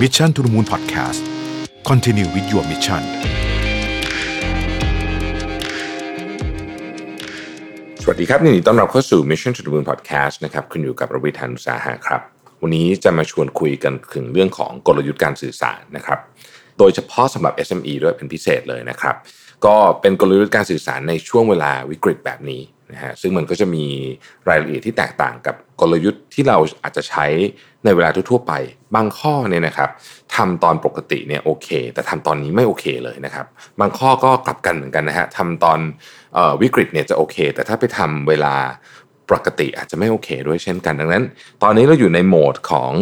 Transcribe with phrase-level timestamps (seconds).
[0.00, 1.20] Mission to the Moon Podcast
[1.90, 3.02] Continue with your mission
[8.02, 12.20] สวัสดีครับนดีต้อนรับเข้าสู่ Mission to the Moon Podcast นะครับคุณอยู่กับระวิทยานุสาหะครับ
[12.62, 16.18] วันนี้จะมาชวนคุยกันถึงเรื่องของกลยุทธ์การสื่อสารนะครับ
[16.78, 19.16] โดยเฉพาะสำหรับ SME ด้วยเป็นพิเศษเลยนะครับ
[19.66, 22.60] ก็เป็นกลยุทธ์การสื่อสารในช่วงเวลาวิกฤตแบบนี้
[22.94, 23.86] นะฮะซึ่งมันก็จะมี
[24.48, 27.26] รายละเอียดที่แตกต่างกับกลยุทธ์ที่เราอาจจะใช้
[27.84, 28.52] ในเวลาทั่วไป
[28.94, 29.90] บางข้อเนี่ยนะครับ
[30.36, 33.46] ทำตอนปกติเนี่ยโอเค แต่ทำตอนนี้ไม่โอเคเลยนะครับ
[33.80, 35.78] บางข้อก็กลับกันเหมือนกันนะฮะทำตอน
[36.36, 38.54] ออวิกฤตเนี่ยจะโอเค แต่ถ้าไปทำเวลา
[39.30, 41.24] ปกติอาจจะไม่โอเคด้วยเช่นกันดังนั้น
[41.62, 42.92] ตอนนี้เราอยู่ในโหมดของ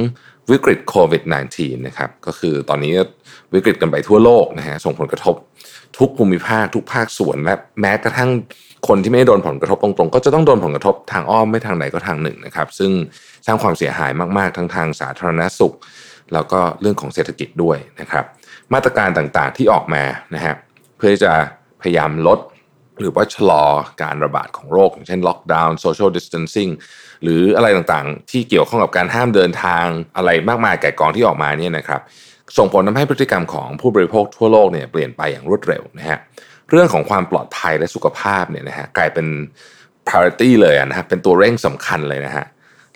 [0.51, 1.23] วิกฤตโควิด
[1.55, 2.93] -19 นะครับก็คือตอนนี้
[3.55, 5.37] วิกฤตกันไปทั่วโลกนะฮะส่งผลกระทบ
[5.99, 8.31] ทุกภูมิภาคทุกภาคส่วนและแม้กระทั่ง
[8.89, 12.91] คนที่ไม่โดนผลกระทบตรงๆ ก็จะต้องโดนผลกระทบทางอ้อมไม่ทางไหนก็ทางหนึ่งนะครับ ซึ่ง
[13.47, 15.75] สร้างความเสียหายมากๆ ทั้งทางสาธารณสุข
[16.33, 18.25] แล้วก็เรื่องของเศรษฐกิจด้วยนะครับ
[18.73, 20.55] มาตรการต่างๆที่ออกมานะฮะ
[20.97, 21.33] เพื่อจะ
[21.83, 22.39] พยายามลด
[23.01, 23.65] หรือว่าชะลอ
[24.03, 26.69] การระบาดของโรคอย่างเช่นล็อกดาวน์ social distancing
[27.23, 29.85] หรืออะไรต่างๆ ที่เกี่ยวข้องกับการห้ามเดินทาง
[30.17, 32.01] อะไรมากมายแก่กองที่ออกมาเนี่ยนะครับ
[32.57, 36.19] ส่งผลทำให้พฤติกรรมของผู้บริโภคทั่วโลกเนี่ยเปลี่ยนไปอย่างรวดเร็วนะฮะ
[36.71, 39.27] เรื่องของความปลอดภัยและสุขภาพเนี่ยนะฮะกลายเป็น
[40.07, 42.47] priority เลยนะฮะเป็นตัวเร่งสำคัญเลยนะฮะ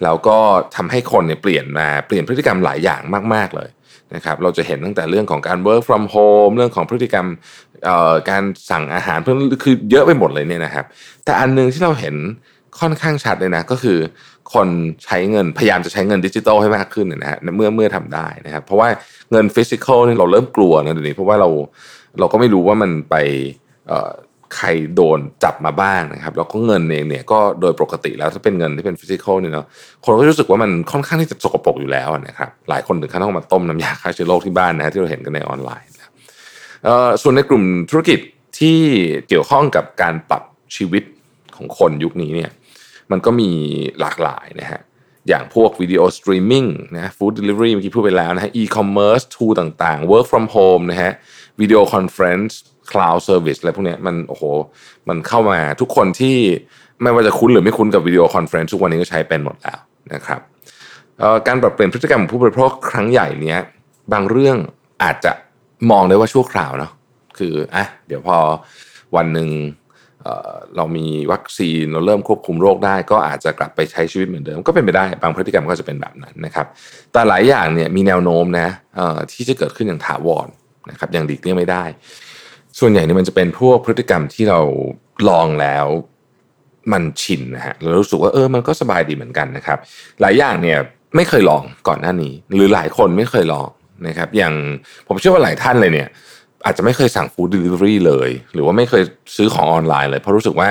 [0.05, 0.39] แล้วก็
[0.77, 3.01] ทำให้คนเนี่ยเปลี่ยนมาเปลี่ยนพฤติกรรมหลายอย่าง
[3.35, 3.71] มาก ๆเลย
[4.15, 7.27] นะครับเราจะเห็นตั้งแต่เรื่องของการ work from home เรื่องของพฤติกรรม
[8.31, 10.85] การสั่งอาหารเพื่อคือเยอะไปหมดเลยเนี่ยนะครับ
[11.25, 12.15] แต่อันนึงที่เราเห็น
[12.81, 13.99] ค่อนข้างชัดเลยนะก็คือ
[14.55, 14.69] คน
[15.05, 18.89] ใช้เงินพยายามจะใช้เงินดิจิทัลให้มากขึ้นนะฮะเมื่อเมื่อทำได้นะครับเพราะว่า
[19.33, 21.49] เงิน physical นี่เราเริ่มกลัวนะเดี๋ยวนี้เพราะว่าเรา
[22.19, 23.17] เราก็ไม่รู้ว่ามันไป
[24.57, 29.67] ใครโดนจับมาบ้างนะครับแล้วก็เงินเองเนี่ยก็โดยปกติแล้วถ้าเป็นเงินที่เป็น physical เนี่ยเนาะ
[30.05, 35.89] คนก็รู้สึกว่ามันค่อนข้างที่จะสกปรกอยู่แล้วนะครับหลายคนถึงขั้นต้องมาต้มน้ำยาฆ่าเชื้อโรคที่บ้านนะที่เราเห็นกันในออนไลน์
[37.23, 38.19] ส่วนในกลุ่มธุรกิจ
[38.59, 38.79] ที่
[39.29, 40.43] เกี่ยวข้องกับการปรับ
[40.77, 41.05] ชีวิต
[41.57, 42.51] ของคนยุคนี้เนี่ย
[43.11, 43.51] มันก็มี
[44.01, 44.81] หลากหลายนะฮะ
[45.29, 46.65] อย่างพวก video streaming
[46.97, 51.13] นะ food delivery เมื่อกี้พูดไปแล้วนะฮะอีคอมเมิร์ซ tool ต่างๆ work from home นะฮะ
[51.61, 52.59] วิดีโอคอนเฟรนซ์
[52.91, 54.45] cloud service อะไรพวกนี้มันโอ้โห
[55.09, 56.37] มันเข้ามาทุกคนที่
[57.03, 59.79] ไม่ว่าจะคุ้นหรือไม่คุ้นกับ video conference ทุกวันนี้ก็ใช้เป็นหมดแล้ว
[60.15, 60.41] นะครับ
[61.47, 63.61] การปรับเปลี่ยนพฤติกรรมของผู้บริโภคครั้งใหญ่เนี้ย
[64.13, 64.57] บางเรื่อง
[65.03, 65.33] อาจจะ
[65.91, 66.93] มองได้ว่าชั่วคราวเนาะ
[67.39, 68.39] คืออะเดี๋ยวพอ
[69.17, 69.51] วันหนึ่ง
[70.77, 76.67] เรามีวัคซีนเราเริ่มควบคุมโรคได้ ก็อาจจะกลับไปใช้ชีวิตเหมือนเดิม ก็เป็นไปได้บางพฤติกรรมก็จะเป็นแบบนั้นนะครับ
[77.13, 78.69] แต่หลายอย่างเนี่ยมีแนวโน้มนะ
[79.33, 80.49] ที่จะเกิดขึ้นอย่างถาวร
[80.91, 81.85] นะครับอย่างดีกเลี่ยงไม่ได้
[82.79, 84.61] ส่วนใหญ่เนี่ยมันจะเป็นพวกพฤติกรรมที่เรา
[85.29, 85.87] ลองแล้ว
[86.93, 89.79] มันชินนะฮะเรารู้สึกว่าเออมันก็สบายดีเหมือนกันนะครับ
[90.21, 90.79] หลายอย่างเนี่ย
[91.17, 93.69] ไม่เคยลองก่อนหน้านี้ หรือหลายคนไม่เคยลอง
[94.07, 94.55] นะครับอย่าง
[95.09, 96.09] ผมเชื่อว่าหลายท่านเลยเนี่ย
[96.65, 99.03] อาจจะไม่เคยสั่ง food delivery เลย หรือว่าไม่เคย
[99.37, 100.69] ซื้อของออนไลน์เลย เพราะรู้สึกว่า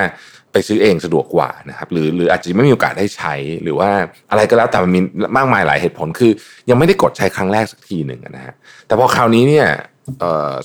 [0.52, 3.34] ไปซื้อเองสะดวกกว่านะครับหรือหรืออาจจะไม่มีโอกาสได้ใช้
[3.64, 3.90] หรือว่า
[4.32, 5.00] อะไรก็แล้วแต่มันมี
[5.38, 6.32] มากมายหลายเหตุผลคือ
[6.70, 8.54] ยังไม่ได้กดใช้ครั้งแรกสักทีหนึ่งนะฮะ
[8.88, 9.68] แต่พอคราวนี้เนี่ย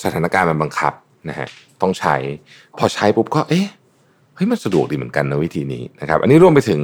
[0.05, 0.93] สถานการณ์มันบังคับ
[1.29, 1.49] นะฮะ
[1.83, 2.17] ต้องใช้
[2.79, 3.67] พอใช้ปุ๊บก็เอ๊ะ
[4.35, 6.81] เฮ้ยมันสะดวกดีเหมือนกันนะวิธีนี้นะครับ อันนี้รวมไปถึง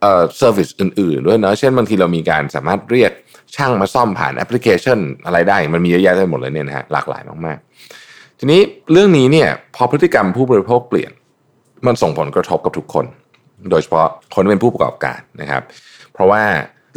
[0.00, 3.12] เอ่อ service อื่นๆ ด้วยเนาะเช่นบางทีเรามีการสามารถเรียก
[3.56, 8.60] ช่างมาซ่อมผ่านแอปพลิเคชัน อะไรได้ มันมีเยอะแยะไปหมดเลยเนี่ยนะฮะหลากหลายมากๆ ทีนี้
[8.92, 11.12] เรื่องนี้เนี่ยพอพฤติกรรมผู้บริโภคเปลี่ยน
[11.86, 13.06] มันส่งผลกระทบกับทุกคน
[13.70, 15.62] โดยเฉพาะคนที่เป็นผู้ประกอบการนะครับ
[16.12, 16.42] เพราะว่า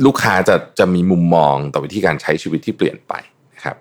[0.06, 3.14] ลูกค้าจะจะมีมุมมองต่อวิธีการใช้ชีวิตที่เปลี่ยนไป
[3.56, 3.76] นะครับ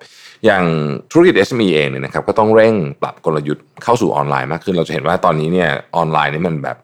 [0.45, 0.65] อย่าง
[1.11, 6.77] ธุรกิจ SME เองเนี่ยนะครับก็ต้องเร่งปรับกลยุทธ์เข้าสู่ออนไลน์มากขึ้น เราจะเห็นว่าตอนนี้เนี่ยออนไลน์นี่มันแบบ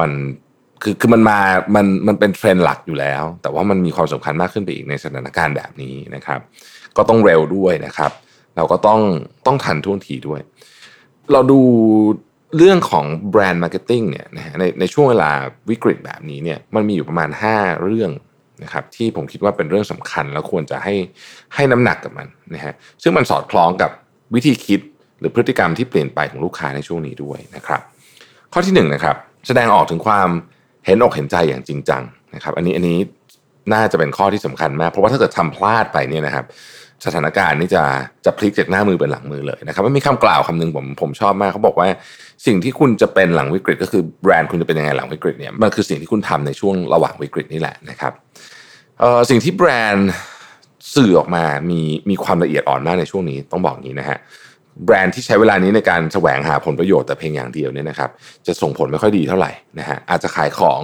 [0.00, 0.10] มัน
[0.82, 1.38] คือคือมันมา
[1.74, 6.40] มันมันเป็นเทรนด์หลักอยู่แล้ว แต่ว่ามันมีความสำคัญมากขึ้นไปอีกในสถานการณ์แบบนี้นะครับ
[6.96, 8.12] ก็ต้องเร็วด้วยนะครับ
[8.56, 9.00] เราก็ต้อง
[9.46, 10.40] ต้องทันท่วงทีด้วย
[11.32, 11.60] เราดู
[12.56, 15.30] เรื่องของ brand marketing เนี่ยนะฮะในในช่วงเวลา
[15.70, 18.10] วิกฤตแบบนี้เนี่ยมันมีอยู่ประมาณ 5 เรื่อง
[18.62, 20.94] นะครับที่ผมคิดว่าเป็นเรื่องสำคัญแล้วควรจะให้
[21.54, 23.90] ให้น้ำหนักกับมันนะฮะซึ่งมันสอดคล้องกับ
[24.34, 24.80] วิธีคิด
[25.18, 27.80] หรือพฤติกรรมที่เปลี่ยนไปของลูกค้าในช่วงนี้ด้วยนะครับ
[28.52, 29.16] ข้อที่1นนะครับ
[29.46, 30.28] แสดงออกถึงความ
[30.86, 32.02] เห็นอกเห็นใจอย่างจริงจัง
[32.34, 32.98] นะครับ อันนี้อันนี้
[33.72, 36.44] น่าจะเป็นข้อที่สำคัญมาก เพราะว่าถ้าเกิดทำพลาดไปเนี่ยนะครับ
[37.06, 37.82] สถานการณ์นี่จะ
[38.24, 41.88] จะพลิกจากหน้ามือเป็นหลังมือเลยนะครับมันมีคำกล่าวคำหนึ่งผมผมชอบมากเขาบอกว่า
[42.46, 48.12] สิ่งที่คุณจะเป็นหลังวิกฤต ก็คือแบรนด์คุณจะเป็นยังไงหลังวิกฤตเนี่ยมันคือสิ่งที่คุณทำในช่วงระหว่างวิกฤตนี่แหละนะครับ
[49.00, 50.10] เอ่อสิ่งที่แบรนด์
[50.94, 51.80] สื่อออกมามี
[52.10, 54.18] มีความละเอียดอ่อนมากในช่วงนี้ต้องบอกงี้นะฮะ
[54.84, 58.10] แบรนด์ที่ใช้เวลานี้ในการแสวงหาผลประโยชน์แต่เพียงอย่างเดียวเนี่ยนะครับ
[58.46, 60.80] จะส่งผลไม่ค่อยดีเท่าไหร่นะฮะอาจจะขายของ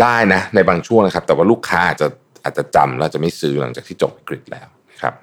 [0.00, 2.08] ได้นะในบางช่วงนะครับ แต่ว่าลูกค้าอาจจะ
[2.44, 5.14] อาจจะจำแล้วจะไม่ซื้อหลังจากที่จบวิกฤตแล้วนะครับ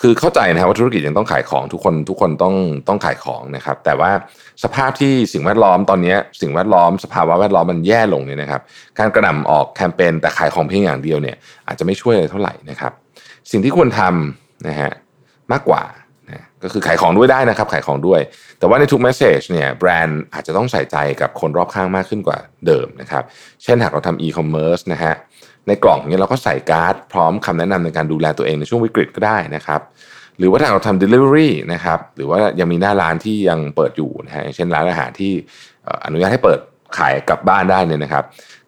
[0.00, 2.54] คือเข้าใจนะครับว่าธุรกิจยังต้องขายของทุกคนทุกคนต้อง
[2.88, 4.10] ต้องขายของนะครับ แต่ว่า
[4.64, 8.60] สภาพที่สิ่งแวดล้อมตอนนี้สิ่งแวดล้อมสภาวะแวดล้อมมันแย่ลงเนี่ยนะครับ
[8.98, 11.36] การกระหน่ำออกแคมเปญแต่ขายของเพียงอย่างเดียวเนี่ย
[11.66, 12.92] อาจจะไม่ช่วยอะไรเท่าไหร่นะครับ
[13.50, 14.90] สิ่งที่ควรทำนะฮะ
[15.52, 15.82] มากกว่า
[16.30, 18.20] นะก็คือขายของด้วยได้นะครับ ขายของด้วย
[18.58, 23.24] แต่ว่าในทุก message เนี่ยแบรนด์อาจจะต้องใส่ใจกับคนรอบข้างมากขึ้นกว่าเดิมนะครับ
[23.62, 25.14] เช่นหากเราทำอีคอมเมิร์ซนะฮะ
[25.66, 29.80] ในกล่องเนี่ยเราก็ใส่การ์ดพร้อมคำแนะนำในการดูแลตัวเองในช่วงวิกฤตก็ได้นะครับ
[30.38, 35.32] หรือว่าถ้าเราทำ delivery นะครับหรือว่ายังมีหน้าร้านที่ยังเปิดอยู่นะฮะเช่นร้านอาหารที่
[36.06, 36.60] อนุญาตให้เปิด
[36.98, 38.24] ขายกลับบ้านได้เนี่ยนะครับ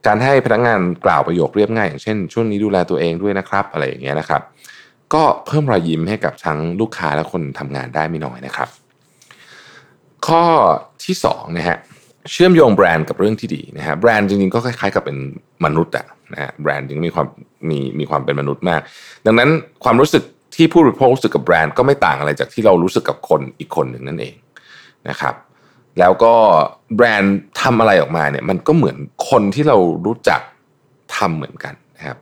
[0.07, 4.43] การให้พนักงานกล่าวประโยคเรียบง่ายอย่างเช่น ช่วงนี้ดูแลตัวเองด้วยนะครับ อะไรอย่างเงี้ยนะครับ
[5.15, 8.69] ก็เพิ่มรอยยิ้มให้กับทั้งลูกค้าและคนทำงานได้ไม่น้อยนะครับ
[10.27, 10.45] ข้อ
[11.05, 11.79] ที่2นะฮะ
[12.31, 15.19] เชื่อมโยงแบรนด์กับเรื่องที่ดีนะฮะแบรนด์จริงๆก็คล้ายๆกับเป็น
[15.65, 17.27] มนุษย์อะนะฮะแบรนด์จริงมีความ
[17.69, 18.81] มีมีความเป็นมนุษย์มาก
[19.27, 19.51] ดังนั้น
[19.85, 20.23] ความรู้สึก
[20.57, 24.35] ที่ผู้บริโภครู้สึกกับแบรนด์ก็ไม่ต่างอะไรจากที่เรารู้สึกกับคนอีกคนหนึ่งนั่นเอง
[25.09, 25.35] นะครับ
[25.99, 26.35] แล้วก็
[26.97, 28.97] แบรนด์ทำอะไรออกมาเนี่ยมันก็เหมือน
[29.31, 29.77] คนที่เรา
[30.07, 30.41] รู้จัก
[31.17, 32.19] ทำเหมือนกันนะครับ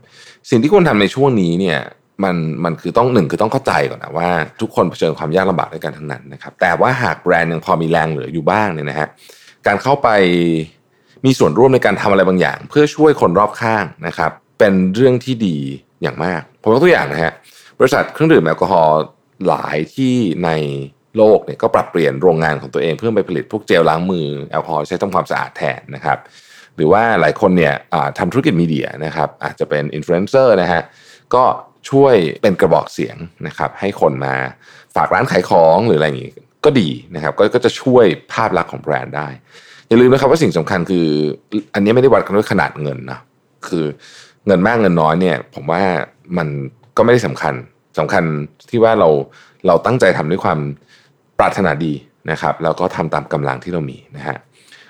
[0.49, 1.79] สิ่งที่ควรทาในช่วงนี้เนี่ย
[2.25, 4.29] มันมันคือต้องหนึ่งคือต้องเข้าใจก่อนนะว่า
[4.61, 9.09] ทุกคนเผชิญความยากลำบากด้วยกันทั้งนั้นนะครับแต่ว่าหากแบรนด์ยังพอมีแรงเหลืออยู่บ้างเนี่ยนะฮะ
[9.67, 10.09] การเข้าไป
[11.25, 15.59] มีส่วนร่วมในการทำอะไรบางอย่าง เพื่อช่วยคนรอบข้างนะครับเป็นเรื่องที่ดี
[16.03, 17.32] อย่างมาก ผมยกตัวอย่างนะฮะ
[17.79, 19.00] บริษัทเครื่องดื่มแอลกอฮอล์
[19.49, 20.14] หลายที่
[20.44, 20.50] ใน
[21.17, 26.19] โลกเนี่ยก็ปรับเปลี่ยนโรงงานของตัวเองเพื่อไปผลิตพวกเจลล้างมือแอลกอฮอล์ใช้ทำความสะอาดแทนนะครับ
[26.76, 27.75] หรือว่าหลายคนเนี่ย
[28.19, 30.82] ทำธุรกิจ media นะครับอาจจะเป็นอินฟลูเอนเซอร์นะฮะ
[31.35, 31.44] ก็
[31.90, 33.16] ช่วยเป็นกระบอกเสียง
[33.46, 34.34] นะครับให้คนมา
[34.96, 36.32] ฝากร้านขายของหรืออะไรอย่างนี้
[36.64, 39.28] ก็ดีนะครับกก็จะช่วยภาพลักษณ์ของแบรนด์ได้
[39.88, 41.06] อย่าลืมนะครับว่าสิ่งสำคัญคือ
[41.75, 43.19] อันนี้ไม่ได้วัดกันด้วยขนาดเงินนะ
[43.69, 43.84] คือ
[44.46, 45.82] เงินมากเงินน้อยเนี่ย ผมว่า
[46.38, 46.48] มัน
[46.96, 47.54] ก็ไม่ได้สำคัญ
[47.98, 48.25] สำคัญ
[48.70, 49.08] ที่ว่าเรา
[49.66, 50.58] เราตั้งใจทำด้วยความ
[51.38, 51.92] ปรารถนาดี
[52.30, 54.36] นะครับแล้วก็ทำตามกำลังที่เรามีนะฮะ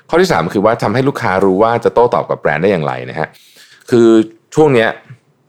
[0.09, 3.29] ข้อที่ 3 คือว่าทำให้ลูกค้ารู้ว่าจะโต้ตอบกับแบรนด์ได้อย่างไรนะฮะ
[3.91, 4.09] คือ
[4.55, 4.89] ช่วงเนี้ย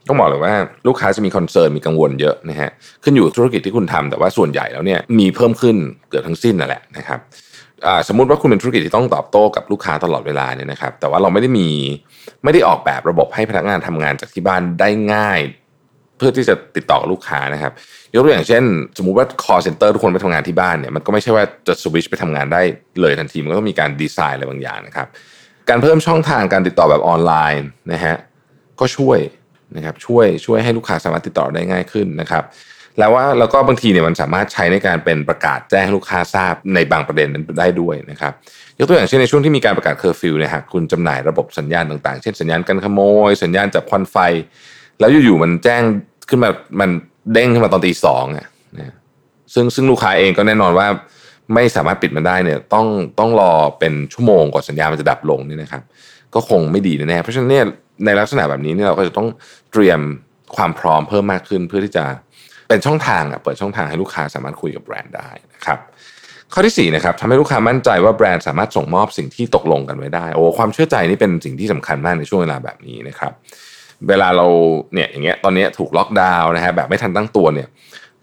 [0.10, 0.54] ต้องบอกเลยว่า
[0.88, 2.70] ลูกค้าจะมี concern มีกังวลเยอะนะฮะ
[3.04, 5.76] ขึ้นอยู่ธุรกิจที่คุณทำแต่ว่าส่วนใหญ่แล้วเนี่ยมีเพิ่มขึ้น
[6.10, 7.20] เกือบทั้งสิ้นนั่นแหละนะครับ
[8.08, 11.70] สมมุติว่าคุณเป็นธุรกิจที่ต้องตอบโต้กับลูกค้าตลอดเวลาเนี่ยนะครับ แต่ว่าเราไม่ได้มี
[12.44, 15.40] ไม่ได้ออกแบบระบบให้พนักงานทำงานจากที่บ้านได้ง่าย
[16.18, 17.72] เพื่อที่จะติดต่อลูกค้านะครับ
[18.14, 18.64] ยกตัวอย่างเช่น
[18.98, 22.62] สมมุติว่า call center ทุกคนไปทำงานที่บ้านเนี่ยมันก็ไม่ใช่ว่าจะสวิชไปทำงานได้
[23.02, 25.08] เลยทันทีมันก็ต้องมีการดีไซน์อะไรบางอย่างนะครับ
[25.70, 28.16] การเพิ่มช่องทางการติดต่อแบบออนไลน์นะฮะ
[28.80, 29.20] ก็ช่วย
[29.76, 32.44] นะครับช่วยช่วยให้ลูกค้าสามารถติดต่อได้ง่ายขึ้นนะครับ
[33.00, 38.34] แล้วว่าแล้วก็บางทีเนี่ยมันสามารถใช้ในการเป็นประกาศแจ้งลูกค้าทราบในบางประเด็นนั้นได้ด้วยนะครับ
[38.80, 44.18] ยกตัวอย่างเช่นในช่วงที่มีการประกาศเคอร์ฟิวนะฮะคุณจำหน่ายระบบสัญญาณต่างๆ เช่นสัญญาณการขโมย สัญญาณจับควันไฟ
[45.00, 45.82] แล้วอยู่ๆมันแจ้ง
[46.30, 46.50] ขึ้นมา
[46.80, 46.90] มัน
[47.34, 48.96] เด้งขึ้นมาตอนตีสองอะนะ
[49.54, 50.88] ซึ่งซึ่งลูกค้าเองก็แน่นอนว่า
[51.54, 52.88] ไม่สามารถปิดมันได้เนี่ยต้อง
[53.20, 55.84] ต้องรอเป็นชั่วโมงกว่าสัญญาณมันจะดับลงนี่นะครับ
[56.36, 57.66] ก็คงไม่ดีแน่เพราะฉะนั้นเนี่ย
[58.06, 59.28] ในลักษณะแบบนี้เนี่ยเราก็จะต้อง
[59.72, 60.00] เตรียม
[60.56, 62.06] ความพร้อมเพิ่มมากขึ้นเพื่อที่จะ
[62.68, 65.80] เป็นช่องทางอะเปิดช่องทางให้ลูกค้าสามารถคุยกับแบรนด์ได้นะครับ
[66.54, 73.32] ข้อที่4นะครับทำให้ลูกค้ามั่นใจว่าแบรนด์สามารถส่งมอบสิ่งที่ตกลงกันไว้ได้โอ้ความเชื่อใจนี่เป็นสิ่งที่สำคัญมากในช่วงเวลาแบบนี้นะครับ
[74.08, 74.48] เวลาเรา
[74.94, 77.68] เนี่ยอย่างเงี้ยตอนนี้ถูกล็อกดาวน์นะฮะแบบไม่ทันตั้งตัวเนี่ย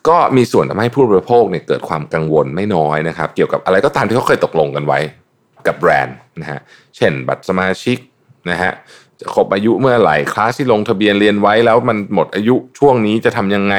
[0.09, 4.99] ก็มีส่วนทำให้ผู้บริโภคเนี่ยเกิดความกังวลไม่น้อยนะครับ เกี่ยวกับอะไรก็ตามที่เขาเคยตกลงกันไว้
[5.67, 6.61] กับแบรนด์นะฮะ
[6.97, 7.99] เช่นบัตรสมาชิก
[8.51, 8.73] นะฮะ
[9.21, 13.75] จะครบอายุเมื่อไหร่คลาสที่ลงทะเบียนเรียนไว้แล้วมันหมดอายุช่วงนี้จะทำยังไง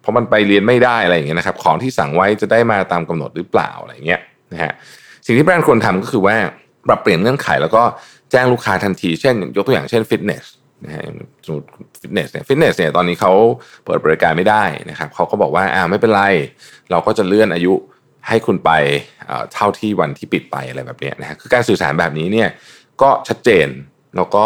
[0.00, 4.20] เพราะมันไปเรียนไม่ได้อะไรอย่างเงี้ยนะครับของที่สั่งไว้จะได้มาตามกำหนดหรือเปล่าอะไรเงี้ย
[4.52, 4.72] นะฮะ
[5.26, 6.36] สิ่งที่แบรนด์ควรทำก็คือว่า
[6.88, 7.82] ปรับเปลี่ยนเงื่อนไขแล้วก็
[8.30, 10.44] แจ้งลูกค้าทันทีเช่น ยกตัวอย่างเช่นฟิตเนส
[10.84, 11.02] นะฮะ
[11.46, 11.68] สมมติ
[12.00, 13.32] ฟิตเนสเนี่ยฟิตเนสเนี่ยตอนนี้เขา
[13.84, 16.22] เปิดบริการไม่ได้นะครับเขาก็บอกว่าอ่าไม่เป็นไร
[16.90, 17.72] เราก็จะเลื่อนอายุ
[18.28, 18.70] ให้คุณไป
[19.54, 22.48] เท่าที่วันที่ปิดไปอะไรแบบนี้นะฮะคือการสื่อสารแบบนี้เนี่ย
[23.02, 23.68] ก็ชัดเจน
[24.16, 24.44] แล้วก็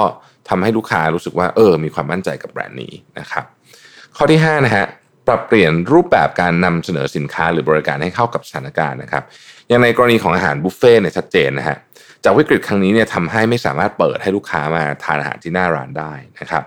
[0.48, 3.44] ทำให้ลูกค้ารู้สึกว่าเออมีความมั่นใจกับแบรนด์นี้นะครับ
[4.16, 4.86] ข้อที่5นะฮะ
[5.26, 9.24] ปรับเปลี่ยนรูปแบบการนำเสนอสินค้าหรือบริการให้เข้ากับสถานการณ์นะครับ
[9.68, 11.76] อย่างในกรณีของอาหารบุฟเฟ่เนี่ยชัดเจนนะฮะ
[12.24, 16.64] จากวิกฤตครั้งนี้เนี่ยทำให้ไม่สามารถเปิดให้ลูกค้ามาทานอาหารที่หน้าร้านได้นะครับ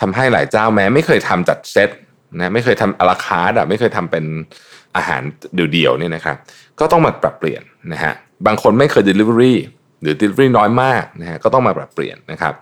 [0.00, 1.90] ทำให้หลายเจ้าแม้ไม่เคยทำจัดเซต
[2.38, 4.24] นะไม่เคยทำอลาคาร์ดอะไม่เคยทำเป็น
[4.96, 5.22] อาหาร
[5.54, 6.36] เดี่ยวๆเนี่ยนะครับ
[6.80, 7.62] ก็ต้องมาปรับเปลี่ยน
[7.92, 8.12] นะฮะ
[8.46, 9.54] บางคนไม่เคย Delivery
[10.02, 12.54] หรือ Delivery น้อยมากนะฮะก็ต้องมาปรับเปลี่ยนนะครับ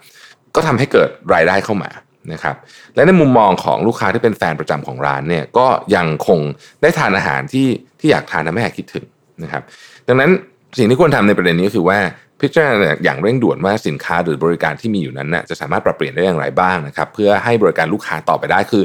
[0.54, 1.90] ก็ทำให้เกิดรายได้เข้ามา
[2.32, 2.56] นะครับ
[2.94, 6.40] และในมุมมองของลูกค้าที่เป็นแฟนประจำของร้านเนี่ยก็ยังคง
[6.82, 7.68] ได้ทานอาหารที่
[8.00, 9.06] ที่อยากทานนะไม่อยากคิดถึง
[9.42, 9.62] นะครับ
[10.08, 10.30] ดังนั้น
[10.78, 11.98] สิ่งที่ควรทำในประเด็นนี้ก็คือว่า
[12.40, 18.82] พิจารณาอย่างเร่งด่วนว่าสินค้าหรือบริการที่มีอยู่นั้นนะจะสามารถปรับเปลี่ยนได้อย่างไรบ้างนะครับ เพื่อให้บริการลูกค้าต่อไปได้คือ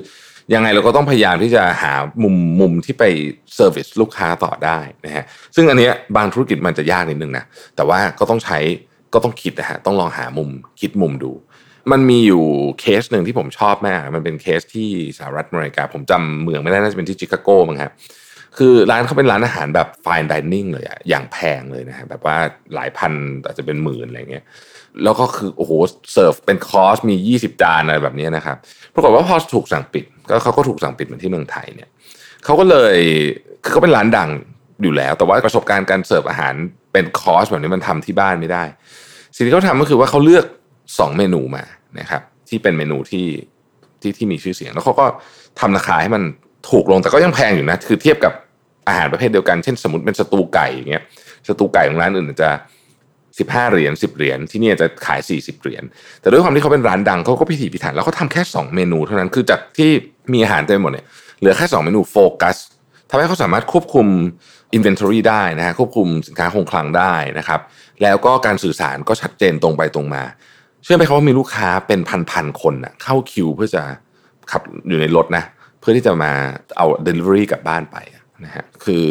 [0.53, 3.03] ยังไงเราก็ต้องพยายามที่จะหามุมมุมที่ไป
[3.55, 5.23] service ลูกค้าต่อได้นะฮะ
[5.55, 8.57] ซึ่งอันเนี้ยบางธุรกิจมันจะยากนิดนึงนะแต่ว่าก็ต้องใช้
[9.13, 10.49] ก็ต้องคิดนะฮะต้องลองหามุม
[10.81, 11.31] คิดมุมดู
[11.91, 12.43] มันมีอยู่
[12.79, 17.93] เคสหนึ่งที่ผมชอบมาก มันเป็นเคสที่สหรัฐอเมริกา ผมจำเมืองไม่ได้น่าจะเป็นที่ชิคาโกมั้งครับ
[18.57, 22.37] คือร้านเขาเป็นร้านอาหารแบบ fine dining เลยอะอย่างแพงเลยนะฮะแบบว่า
[22.75, 23.11] หลายพัน
[23.45, 24.45] อาจจะเป็นหมื่นอะไรเงี้ย
[25.03, 25.71] แล้วก็คือโอ้โห
[26.13, 28.57] เสิร์ฟเป็นคอร์สมี 20 จานอะไรแบบนี้นะครับ
[28.93, 31.89] ปรากฏว่าพอถูกสั่งปิด ก็เขาก็ถูกสั่งปิดเหมือนที่เมืองไทยเนี่ย
[32.45, 32.95] เขาก็เลย
[33.63, 34.29] คือเขาเป็นร้านดัง
[34.81, 36.53] อยู่แล้ว แต่ว่าประสบการณ์การเสิร์ฟอาหาร
[36.93, 38.63] เป็นคอร์สแบบนี้มันทำที่บ้านไม่ได้
[39.36, 40.45] สิ่งที่เขาทำก็คือว่าเขาเลือก
[40.81, 41.63] 2 เมนูมา
[42.00, 43.27] นะครับ ที่เป็นเมนูที่
[44.01, 45.05] ที่ที่มีชื่อเสียง แล้วเขาก็
[45.59, 46.24] ทำราคาให้มัน
[46.69, 48.33] ถูกลงแต่ก็ยังแพงอยู่นะ คือเทียบกับ
[48.88, 51.03] อาหารประเภทเดียวกัน เช่นสมมติเป็นสตูไก่อย่างเงี้ย
[51.48, 52.50] สตูไก่ของร้านอื่นจะ
[53.48, 55.84] 15 เหรียญ10 เหรียญที่นี่จะขาย 40 เหรียญ
[56.22, 59.91] แต่ด้วยความที่เขาเป็นร้านดังเขาก็พิถีพิถันแล้วเขาทำแค่ 2 เมนูเท่านั้นคือจากที่
[60.34, 61.05] มีอาหารเต็มหมดเนี่ย
[61.39, 62.58] เหลือแค่ 2 เมนูโฟกัส
[63.10, 64.08] ทำให้เขาสามารถควบคุม
[64.77, 67.62] inventory ได้นะฮะควบคุมสินค้าคงคลังได้นะครับ
[68.01, 70.24] แล้วก็การสื่อสารก็ชัดเจนตรงไปตรงมา
[70.84, 72.00] เชื่อไหมครับว่ามีลูกค้าเป็น
[72.31, 73.84] พันๆคนนะเข้าคิวเพื่อจะ
[74.51, 75.43] ขับอยู่ในรถนะ
[75.79, 76.31] เพื่อที่จะมา
[76.77, 77.98] เอา delivery กลับบ้านไป
[78.46, 79.05] นะฮะคือ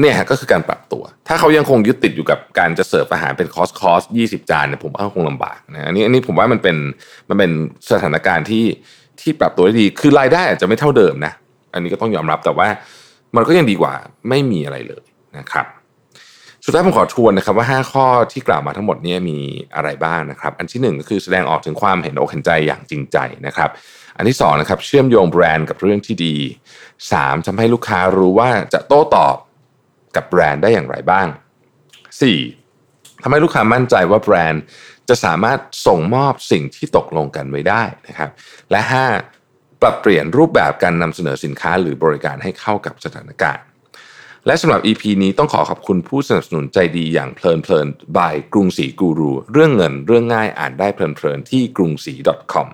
[0.00, 6.76] เนี่ยก็คือการปรับตัว ถ้าเขายังคงยึดติดอยู่กับการจะเสิร์ฟอาหารเป็นคอสคอสยี่สิบจานเนี่ยผมว่าคงลำบากนะอันนี้อันนี้ผมว่ามันเป็น
[7.28, 7.50] มันเป็น
[7.90, 8.64] สถานการณ์ที่
[9.20, 11.32] ที่ปรับตัวได้ดี คือรายได้อาจจะไม่เท่าเดิมนะ
[11.74, 12.68] อันนี้ก็ต้องยอมรับแต่ว่า
[13.36, 13.92] มันก็ยังดีกว่า
[14.28, 15.04] ไม่มีอะไรเลย
[15.38, 15.66] นะครับ
[16.64, 19.38] สุดท้ายผมขอทวนนะครับว่า 5 ข้อที่กล่าวมาทั้งหมดนี้มี
[19.74, 23.70] อะไรบ้างนะครับ อันที่1ก็คือแสดงออกถึงความเห็นอกเห็นใจอย่างจริงใจนะครับ
[24.16, 26.36] อันที่2นะครับเชื่อมโยงแบรนด์กับเรื่องที่ดี
[26.90, 29.36] 3ทำให้ลูกค้ารู้ว่าจะโต้ตอบ
[30.16, 31.26] กับแบรนด์ได้อย่างไรบ้าง
[32.04, 33.22] 4.
[33.22, 34.62] ทำให้ลูกค้ามั่นใจว่าแบรนด์
[35.08, 38.30] จะสามารถส่งมอบสิ่งที่ตกลงกันไว้ได้นะครับ
[38.70, 38.80] และ
[39.32, 39.82] 5.
[39.82, 43.64] ปรับเปลี่ยนรูปแบบการนำเสนอสินค้าหรือบริการให้เข้ากับสถานการณ์
[44.46, 52.14] และสำหรับ EP นี้ต้องขอขอบคุณผู้สนับสนุนใจดีอย่างเพลินเพลิน by กรุงศรีกูรู เรื่องเงินเรื่องง่ายอ่านได้เพลินเพลินที่กรุงศรี
[52.52, 52.68] .com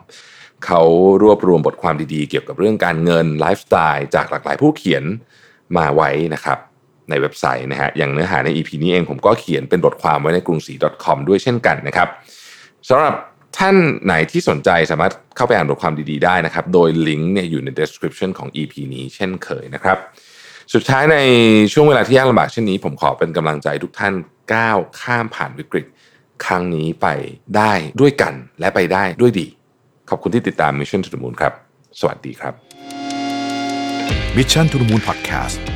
[0.67, 0.83] เขา
[1.23, 5.05] รวบรวมบทความดีๆ เกี่ยวกับเรื่องการเงินไลฟ์สไตล์จากหลากหลายผู้เขียน
[5.77, 6.59] มาไว้นะครับ
[7.11, 12.09] ในเว็บไซต์นะฮะอย่างเนื้อหาใน EP นี้เองผมก็เขียนเป็นบทความไว้ในกรุงศรี .com ด้วยเช่นกันนะครับ
[12.89, 13.15] สำหรับ
[13.59, 19.99] ท่านไหนที่สนใจสามารถเข้าไปอ่านบทความดีๆได้นะครับ โดยลิงก์เนี่ยอยู่ใน description ของ EP นี้เช่นเคยนะครับ
[20.75, 21.17] สุดท้ายใน
[21.73, 24.15] ช่วงเวลาที่ยากลำบากเช่นนี้ ผมขอเป็นกำลังใจทุกท่าน
[24.55, 25.87] ก้าวข้ามผ่านวิกฤต
[26.45, 27.07] ครั้งนี้ไป
[27.57, 29.47] ได้ด้วยกันและไปได้ด้วยดี
[30.11, 31.53] ขอบคุณที่ติดตาม Mission to the Moon ครับ
[32.01, 32.55] สวัสดีครับ
[34.37, 35.76] Mission to the Moon Podcast